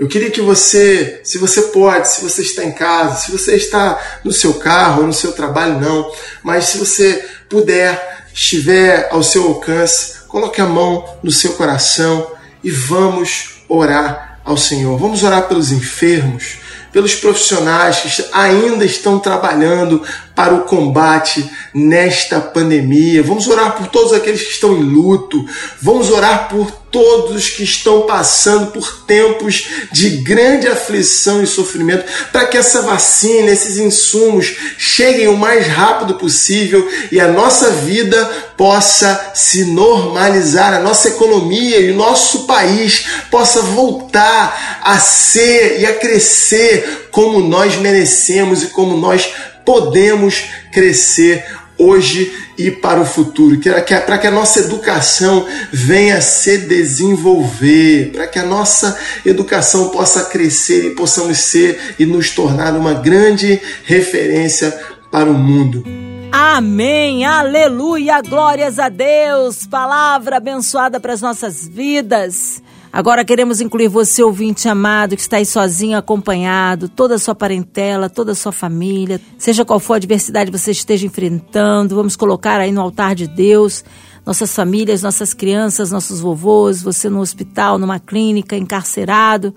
eu 0.00 0.08
queria 0.08 0.30
que 0.30 0.40
você, 0.40 1.20
se 1.22 1.36
você 1.36 1.60
pode, 1.60 2.08
se 2.08 2.22
você 2.22 2.40
está 2.40 2.64
em 2.64 2.72
casa, 2.72 3.20
se 3.20 3.30
você 3.30 3.54
está 3.54 4.00
no 4.24 4.32
seu 4.32 4.54
carro, 4.54 5.06
no 5.06 5.12
seu 5.12 5.32
trabalho, 5.32 5.78
não, 5.78 6.10
mas 6.42 6.64
se 6.64 6.78
você 6.78 7.22
puder, 7.50 8.24
estiver 8.32 9.10
ao 9.12 9.22
seu 9.22 9.46
alcance, 9.46 10.20
coloque 10.26 10.58
a 10.58 10.64
mão 10.64 11.18
no 11.22 11.30
seu 11.30 11.52
coração 11.52 12.32
e 12.64 12.70
vamos 12.70 13.62
orar 13.68 14.40
ao 14.42 14.56
Senhor. 14.56 14.98
Vamos 14.98 15.22
orar 15.22 15.46
pelos 15.46 15.70
enfermos, 15.70 16.56
pelos 16.90 17.14
profissionais 17.14 17.98
que 17.98 18.24
ainda 18.32 18.86
estão 18.86 19.18
trabalhando 19.18 20.02
para 20.40 20.54
o 20.54 20.62
combate 20.62 21.50
nesta 21.74 22.40
pandemia. 22.40 23.22
Vamos 23.22 23.46
orar 23.46 23.76
por 23.76 23.88
todos 23.88 24.14
aqueles 24.14 24.40
que 24.40 24.52
estão 24.52 24.74
em 24.74 24.82
luto. 24.82 25.44
Vamos 25.82 26.10
orar 26.10 26.48
por 26.48 26.70
todos 26.90 27.50
que 27.50 27.62
estão 27.62 28.02
passando 28.02 28.72
por 28.72 29.04
tempos 29.04 29.68
de 29.92 30.10
grande 30.18 30.66
aflição 30.66 31.42
e 31.42 31.46
sofrimento, 31.46 32.04
para 32.32 32.46
que 32.46 32.58
essa 32.58 32.82
vacina, 32.82 33.50
esses 33.50 33.78
insumos 33.78 34.56
cheguem 34.76 35.28
o 35.28 35.36
mais 35.36 35.66
rápido 35.68 36.14
possível 36.14 36.88
e 37.12 37.20
a 37.20 37.28
nossa 37.28 37.70
vida 37.70 38.24
possa 38.56 39.32
se 39.34 39.66
normalizar, 39.66 40.74
a 40.74 40.80
nossa 40.80 41.08
economia 41.08 41.78
e 41.78 41.92
o 41.92 41.96
nosso 41.96 42.46
país 42.46 43.06
possa 43.30 43.62
voltar 43.62 44.80
a 44.82 44.98
ser 44.98 45.80
e 45.80 45.86
a 45.86 45.94
crescer 45.94 47.08
como 47.10 47.40
nós 47.40 47.76
merecemos 47.76 48.62
e 48.62 48.66
como 48.68 48.96
nós 48.96 49.28
podemos 49.64 50.50
crescer 50.72 51.44
hoje 51.78 52.30
e 52.58 52.70
para 52.70 53.00
o 53.00 53.06
futuro, 53.06 53.58
para 53.58 54.18
que 54.18 54.26
a 54.26 54.30
nossa 54.30 54.60
educação 54.60 55.46
venha 55.72 56.20
se 56.20 56.58
desenvolver, 56.58 58.12
para 58.12 58.26
que 58.26 58.38
a 58.38 58.44
nossa 58.44 58.98
educação 59.24 59.88
possa 59.88 60.26
crescer 60.26 60.84
e 60.84 60.94
possamos 60.94 61.38
ser 61.38 61.94
e 61.98 62.04
nos 62.04 62.30
tornar 62.30 62.74
uma 62.74 62.92
grande 62.92 63.58
referência 63.84 64.78
para 65.10 65.30
o 65.30 65.34
mundo. 65.34 65.82
Amém, 66.30 67.24
aleluia, 67.24 68.20
glórias 68.20 68.78
a 68.78 68.88
Deus, 68.88 69.66
palavra 69.66 70.36
abençoada 70.36 71.00
para 71.00 71.14
as 71.14 71.22
nossas 71.22 71.66
vidas. 71.66 72.62
Agora 72.92 73.24
queremos 73.24 73.60
incluir 73.60 73.86
você, 73.86 74.20
ouvinte 74.20 74.68
amado, 74.68 75.14
que 75.14 75.22
está 75.22 75.36
aí 75.36 75.46
sozinho, 75.46 75.96
acompanhado, 75.96 76.88
toda 76.88 77.14
a 77.14 77.18
sua 77.20 77.36
parentela, 77.36 78.10
toda 78.10 78.32
a 78.32 78.34
sua 78.34 78.50
família, 78.50 79.20
seja 79.38 79.64
qual 79.64 79.78
for 79.78 79.94
a 79.94 79.96
adversidade 79.96 80.50
que 80.50 80.58
você 80.58 80.72
esteja 80.72 81.06
enfrentando, 81.06 81.94
vamos 81.94 82.16
colocar 82.16 82.60
aí 82.60 82.72
no 82.72 82.80
altar 82.80 83.14
de 83.14 83.28
Deus 83.28 83.84
nossas 84.26 84.54
famílias, 84.54 85.02
nossas 85.02 85.32
crianças, 85.32 85.90
nossos 85.90 86.20
vovôs, 86.20 86.82
você 86.82 87.08
no 87.08 87.20
hospital, 87.20 87.78
numa 87.78 87.98
clínica, 87.98 88.56
encarcerado, 88.56 89.54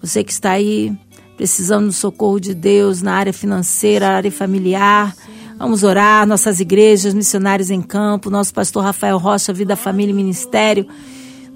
você 0.00 0.22
que 0.22 0.30
está 0.30 0.52
aí 0.52 0.92
precisando 1.36 1.86
do 1.86 1.92
socorro 1.92 2.38
de 2.38 2.54
Deus 2.54 3.00
na 3.00 3.14
área 3.14 3.32
financeira, 3.32 4.10
área 4.10 4.30
familiar. 4.30 5.14
Vamos 5.58 5.82
orar, 5.82 6.26
nossas 6.26 6.60
igrejas, 6.60 7.14
missionários 7.14 7.70
em 7.70 7.82
campo, 7.82 8.30
nosso 8.30 8.52
pastor 8.52 8.84
Rafael 8.84 9.18
Rocha, 9.18 9.52
Vida, 9.52 9.76
Família 9.76 10.12
e 10.12 10.14
Ministério 10.14 10.86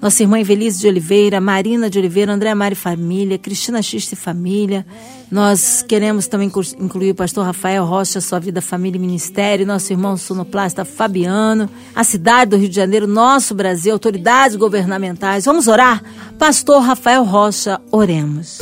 nossa 0.05 0.21
irmã 0.21 0.39
Evelise 0.39 0.79
de 0.79 0.87
Oliveira, 0.87 1.41
Marina 1.41 1.89
de 1.89 1.97
Oliveira, 1.97 2.31
André 2.31 2.53
Mari 2.53 2.75
Família, 2.75 3.39
Cristina 3.39 3.81
Xiste 3.81 4.15
Família. 4.15 4.85
Nós 5.31 5.81
queremos 5.81 6.27
também 6.27 6.51
incluir 6.79 7.09
o 7.09 7.15
pastor 7.15 7.43
Rafael 7.43 7.83
Rocha, 7.83 8.21
Sua 8.21 8.39
Vida, 8.39 8.61
Família 8.61 8.99
e 8.99 9.01
Ministério, 9.01 9.65
nosso 9.65 9.91
irmão 9.91 10.15
sonoplasta 10.15 10.85
Fabiano, 10.85 11.67
a 11.95 12.03
cidade 12.03 12.51
do 12.51 12.57
Rio 12.57 12.69
de 12.69 12.75
Janeiro, 12.75 13.07
nosso 13.07 13.55
Brasil, 13.55 13.93
autoridades 13.93 14.55
governamentais. 14.55 15.45
Vamos 15.45 15.67
orar? 15.67 16.03
Pastor 16.37 16.83
Rafael 16.83 17.23
Rocha, 17.23 17.81
oremos. 17.91 18.59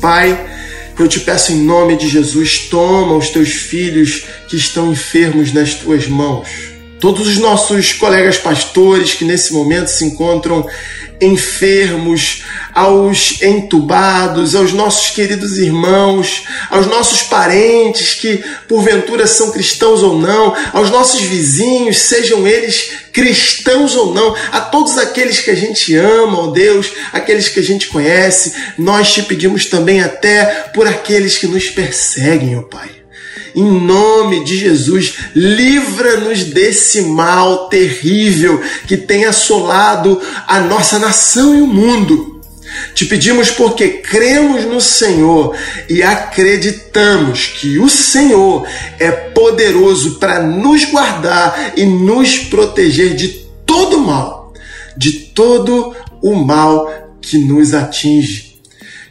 Pai, 0.00 0.48
eu 0.98 1.06
te 1.06 1.20
peço 1.20 1.52
em 1.52 1.62
nome 1.62 1.94
de 1.98 2.08
Jesus, 2.08 2.70
toma 2.70 3.18
os 3.18 3.28
teus 3.28 3.50
filhos 3.50 4.24
que 4.48 4.56
estão 4.56 4.90
enfermos 4.90 5.52
nas 5.52 5.74
tuas 5.74 6.08
mãos 6.08 6.69
todos 7.00 7.26
os 7.26 7.38
nossos 7.38 7.92
colegas 7.94 8.36
pastores 8.36 9.14
que 9.14 9.24
nesse 9.24 9.52
momento 9.52 9.88
se 9.88 10.04
encontram 10.04 10.66
enfermos, 11.20 12.42
aos 12.72 13.42
entubados, 13.42 14.54
aos 14.54 14.72
nossos 14.72 15.10
queridos 15.10 15.58
irmãos, 15.58 16.44
aos 16.70 16.86
nossos 16.86 17.22
parentes 17.22 18.14
que 18.14 18.42
porventura 18.68 19.26
são 19.26 19.50
cristãos 19.50 20.02
ou 20.02 20.18
não, 20.18 20.54
aos 20.72 20.90
nossos 20.90 21.20
vizinhos, 21.20 21.98
sejam 21.98 22.46
eles 22.46 22.92
cristãos 23.12 23.94
ou 23.96 24.14
não, 24.14 24.34
a 24.52 24.60
todos 24.60 24.96
aqueles 24.96 25.40
que 25.40 25.50
a 25.50 25.54
gente 25.54 25.94
ama, 25.96 26.44
ó 26.44 26.46
Deus, 26.48 26.90
aqueles 27.12 27.48
que 27.48 27.60
a 27.60 27.64
gente 27.64 27.88
conhece, 27.88 28.54
nós 28.78 29.12
te 29.12 29.22
pedimos 29.22 29.66
também 29.66 30.00
até 30.00 30.44
por 30.74 30.86
aqueles 30.86 31.36
que 31.36 31.46
nos 31.46 31.68
perseguem, 31.68 32.56
ó 32.56 32.62
Pai. 32.62 32.99
Em 33.54 33.64
nome 33.64 34.44
de 34.44 34.56
Jesus, 34.56 35.14
livra-nos 35.34 36.44
desse 36.44 37.02
mal 37.02 37.68
terrível 37.68 38.60
que 38.86 38.96
tem 38.96 39.24
assolado 39.24 40.20
a 40.46 40.60
nossa 40.60 40.98
nação 40.98 41.56
e 41.56 41.60
o 41.60 41.66
mundo. 41.66 42.40
Te 42.94 43.04
pedimos 43.04 43.50
porque 43.50 43.88
cremos 43.88 44.64
no 44.64 44.80
Senhor 44.80 45.56
e 45.88 46.02
acreditamos 46.02 47.46
que 47.46 47.78
o 47.78 47.88
Senhor 47.88 48.66
é 48.98 49.10
poderoso 49.10 50.18
para 50.18 50.40
nos 50.40 50.84
guardar 50.84 51.72
e 51.76 51.84
nos 51.84 52.38
proteger 52.38 53.16
de 53.16 53.28
todo 53.66 53.98
mal, 53.98 54.52
de 54.96 55.12
todo 55.12 55.94
o 56.22 56.34
mal 56.34 57.10
que 57.20 57.38
nos 57.38 57.74
atinge 57.74 58.49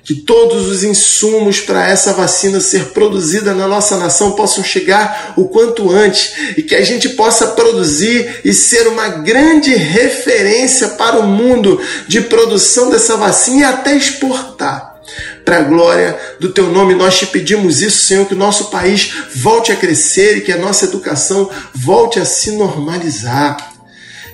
que 0.10 0.16
todos 0.16 0.68
os 0.68 0.84
insumos 0.84 1.62
para 1.62 1.88
essa 1.88 2.14
vacina 2.14 2.60
ser 2.60 2.86
produzida 2.86 3.54
na 3.54 3.68
nossa 3.68 3.96
nação 3.96 4.32
possam 4.32 4.64
chegar 4.64 5.36
o 5.38 5.48
quanto 5.48 5.92
antes 5.92 6.34
e 6.58 6.64
que 6.64 6.74
a 6.74 6.84
gente 6.84 7.10
possa 7.10 7.50
produzir 7.50 8.42
e 8.44 8.52
ser 8.52 8.88
uma 8.88 9.08
grande 9.08 9.70
referência 9.76 10.88
para 10.88 11.20
o 11.20 11.28
mundo 11.28 11.80
de 12.08 12.22
produção 12.22 12.90
dessa 12.90 13.18
vacina 13.18 13.60
e 13.60 13.64
até 13.64 13.96
exportar. 13.96 15.00
Para 15.46 15.58
a 15.58 15.62
glória 15.62 16.20
do 16.40 16.50
teu 16.50 16.72
nome, 16.72 16.96
nós 16.96 17.20
te 17.20 17.28
pedimos 17.28 17.80
isso, 17.80 18.08
Senhor, 18.08 18.26
que 18.26 18.34
o 18.34 18.38
nosso 18.38 18.72
país 18.72 19.14
volte 19.36 19.72
a 19.72 19.76
crescer 19.76 20.38
e 20.38 20.42
que 20.42 20.52
a 20.52 20.58
nossa 20.58 20.86
educação 20.86 21.52
volte 21.76 22.20
a 22.20 22.26
se 22.26 22.54
normalizar. 22.54 23.76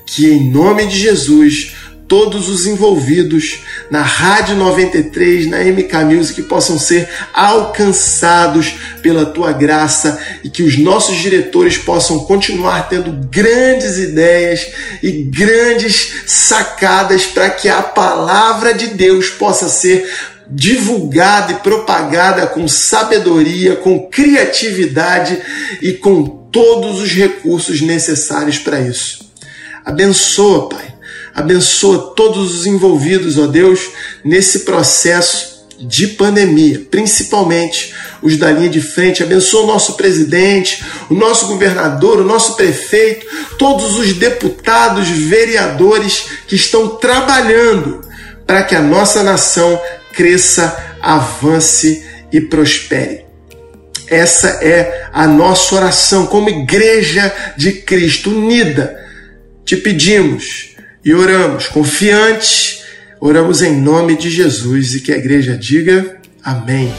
Que 0.05 0.25
em 0.25 0.49
nome 0.49 0.85
de 0.85 0.97
Jesus 0.97 1.73
todos 2.07 2.49
os 2.49 2.65
envolvidos 2.65 3.59
na 3.89 4.01
Rádio 4.01 4.55
93, 4.55 5.49
na 5.49 5.59
MK 5.59 6.05
Music, 6.05 6.41
possam 6.43 6.79
ser 6.79 7.07
alcançados 7.33 8.73
pela 9.01 9.25
tua 9.25 9.51
graça 9.51 10.19
e 10.43 10.49
que 10.49 10.63
os 10.63 10.77
nossos 10.77 11.17
diretores 11.17 11.77
possam 11.77 12.19
continuar 12.19 12.89
tendo 12.89 13.11
grandes 13.29 13.97
ideias 13.97 14.67
e 15.03 15.11
grandes 15.23 16.23
sacadas 16.25 17.25
para 17.25 17.49
que 17.49 17.69
a 17.69 17.81
palavra 17.81 18.73
de 18.73 18.87
Deus 18.87 19.29
possa 19.29 19.69
ser 19.69 20.09
divulgada 20.47 21.53
e 21.53 21.55
propagada 21.55 22.45
com 22.47 22.67
sabedoria, 22.67 23.75
com 23.75 24.07
criatividade 24.09 25.37
e 25.81 25.93
com 25.93 26.23
todos 26.23 27.01
os 27.01 27.11
recursos 27.11 27.81
necessários 27.81 28.57
para 28.57 28.79
isso. 28.79 29.25
Abençoa, 29.83 30.69
Pai 30.69 30.94
Abençoa 31.35 32.13
todos 32.15 32.55
os 32.55 32.65
envolvidos, 32.65 33.37
ó 33.37 33.45
Deus, 33.45 33.89
nesse 34.23 34.59
processo 34.59 35.65
de 35.77 36.07
pandemia, 36.07 36.87
principalmente 36.89 37.93
os 38.21 38.37
da 38.37 38.49
linha 38.49 38.69
de 38.69 38.79
frente. 38.79 39.21
Abençoa 39.21 39.63
o 39.63 39.67
nosso 39.67 39.95
presidente, 39.95 40.81
o 41.09 41.13
nosso 41.13 41.47
governador, 41.47 42.21
o 42.21 42.23
nosso 42.23 42.55
prefeito, 42.55 43.27
todos 43.57 43.99
os 43.99 44.13
deputados, 44.13 45.09
vereadores 45.09 46.25
que 46.47 46.55
estão 46.55 46.95
trabalhando 46.95 47.99
para 48.47 48.63
que 48.63 48.73
a 48.73 48.81
nossa 48.81 49.21
nação 49.21 49.77
cresça, 50.13 50.95
avance 51.01 52.05
e 52.31 52.39
prospere. 52.39 53.25
Essa 54.07 54.59
é 54.61 55.09
a 55.11 55.27
nossa 55.27 55.75
oração 55.75 56.27
como 56.27 56.49
igreja 56.49 57.33
de 57.57 57.73
Cristo 57.73 58.29
unida. 58.29 59.03
Te 59.65 59.75
pedimos 59.75 60.74
e 61.05 61.13
oramos 61.13 61.67
confiantes, 61.67 62.83
oramos 63.21 63.61
em 63.61 63.79
nome 63.79 64.17
de 64.17 64.27
Jesus 64.27 64.95
e 64.95 65.01
que 65.01 65.13
a 65.13 65.17
igreja 65.17 65.55
diga 65.55 66.17
amém. 66.43 66.91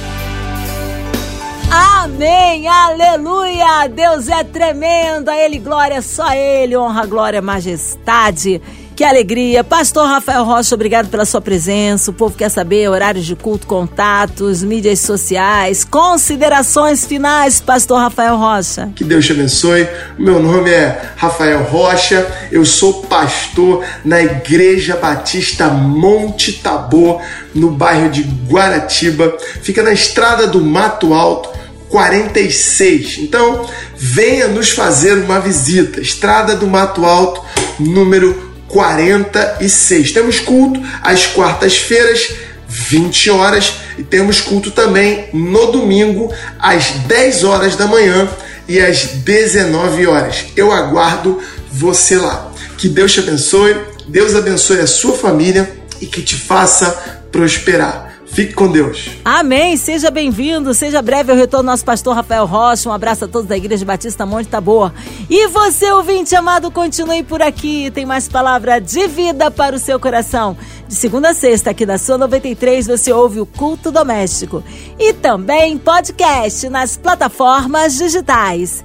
Amém, 1.69 2.69
aleluia! 2.69 3.89
Deus 3.89 4.29
é 4.29 4.45
tremendo, 4.45 5.29
a 5.29 5.37
Ele 5.37 5.59
glória, 5.59 6.01
só 6.01 6.29
a 6.29 6.37
Ele, 6.37 6.77
honra, 6.77 7.05
glória, 7.05 7.43
majestade. 7.43 8.63
Que 8.97 9.05
alegria. 9.05 9.63
Pastor 9.63 10.07
Rafael 10.07 10.43
Rocha, 10.43 10.75
obrigado 10.75 11.09
pela 11.09 11.27
sua 11.27 11.43
presença. 11.43 12.11
O 12.11 12.15
povo 12.15 12.35
quer 12.35 12.49
saber 12.49 12.89
horários 12.89 13.27
de 13.27 13.37
culto, 13.37 13.67
contatos, 13.67 14.63
mídias 14.63 15.01
sociais, 15.01 15.85
considerações 15.85 17.05
finais, 17.05 17.61
Pastor 17.61 17.99
Rafael 17.99 18.39
Rocha. 18.39 18.91
Que 18.97 19.05
Deus 19.05 19.27
te 19.27 19.33
abençoe. 19.33 19.87
Meu 20.19 20.43
nome 20.43 20.71
é 20.71 21.11
Rafael 21.15 21.63
Rocha. 21.65 22.27
Eu 22.51 22.65
sou 22.65 23.03
pastor 23.03 23.85
na 24.03 24.23
Igreja 24.23 24.97
Batista 24.97 25.69
Monte 25.69 26.55
Tabor, 26.55 27.21
no 27.55 27.73
bairro 27.73 28.09
de 28.09 28.23
Guaratiba. 28.49 29.37
Fica 29.61 29.83
na 29.83 29.93
estrada 29.93 30.47
do 30.47 30.63
Mato 30.63 31.13
Alto. 31.13 31.55
46. 31.91 33.19
Então, 33.19 33.65
venha 33.95 34.49
nos 34.49 34.71
fazer 34.71 35.19
uma 35.19 35.39
visita. 35.39 36.01
Estrada 36.01 36.57
do 36.57 36.67
Mato 36.67 37.05
Alto, 37.05 37.41
número 37.79 38.56
46. 38.77 40.13
Temos 40.13 40.39
culto 40.39 40.83
às 41.01 41.27
quartas-feiras, 41.27 42.35
20 42.69 43.31
horas, 43.31 43.73
e 43.97 44.03
temos 44.03 44.43
culto 44.43 44.71
também 44.71 45.31
no 45.33 45.73
domingo, 45.73 46.31
às 46.59 46.91
10 46.91 47.45
horas 47.45 47.75
da 47.75 47.87
manhã, 47.87 48.29
e 48.69 48.79
às 48.79 49.07
19 49.07 50.07
horas. 50.07 50.45
Eu 50.55 50.71
aguardo 50.73 51.41
você 51.73 52.19
lá. 52.19 52.53
Que 52.77 52.87
Deus 52.87 53.15
te 53.15 53.21
abençoe, 53.21 53.75
Deus 54.09 54.35
abençoe 54.35 54.81
a 54.81 54.87
sua 54.87 55.17
família 55.17 55.73
e 55.99 56.05
que 56.05 56.21
te 56.21 56.35
faça 56.35 56.91
prosperar. 57.33 58.06
Fique 58.37 58.53
com 58.53 58.71
Deus. 58.71 59.13
Amém. 59.25 59.79
Seja 59.79 60.11
bem-vindo. 60.11 60.75
Seja 60.75 61.01
breve 61.01 61.33
o 61.33 61.35
retorno 61.35 61.71
nosso 61.71 61.83
pastor 61.83 62.15
Rafael 62.15 62.45
Rocha. 62.45 62.87
Um 62.87 62.93
abraço 62.93 63.25
a 63.25 63.29
todos 63.29 63.49
da 63.49 63.57
Igreja 63.57 63.83
Batista 63.83 64.27
Monte 64.27 64.47
Tabor. 64.47 64.93
E 65.31 65.49
você, 65.49 65.91
ouvinte 65.93 66.37
amado, 66.37 66.71
continue 66.71 67.23
por 67.23 67.41
aqui. 67.41 67.91
Tem 67.91 68.05
mais 68.05 68.29
palavra 68.29 68.79
de 68.79 69.09
vida 69.09 69.51
para 69.51 69.75
o 69.75 69.79
seu 69.79 69.99
coração. 69.99 70.55
De 70.87 70.95
segunda 70.95 71.31
a 71.31 71.35
sexta, 71.35 71.71
aqui 71.71 71.87
da 71.87 71.97
sua 71.97 72.19
93, 72.19 72.87
você 72.87 73.11
ouve 73.11 73.41
o 73.41 73.47
Culto 73.47 73.91
Doméstico. 73.91 74.63
E 74.99 75.15
também 75.15 75.79
podcast 75.79 76.69
nas 76.69 76.95
plataformas 76.95 77.97
digitais. 77.97 78.85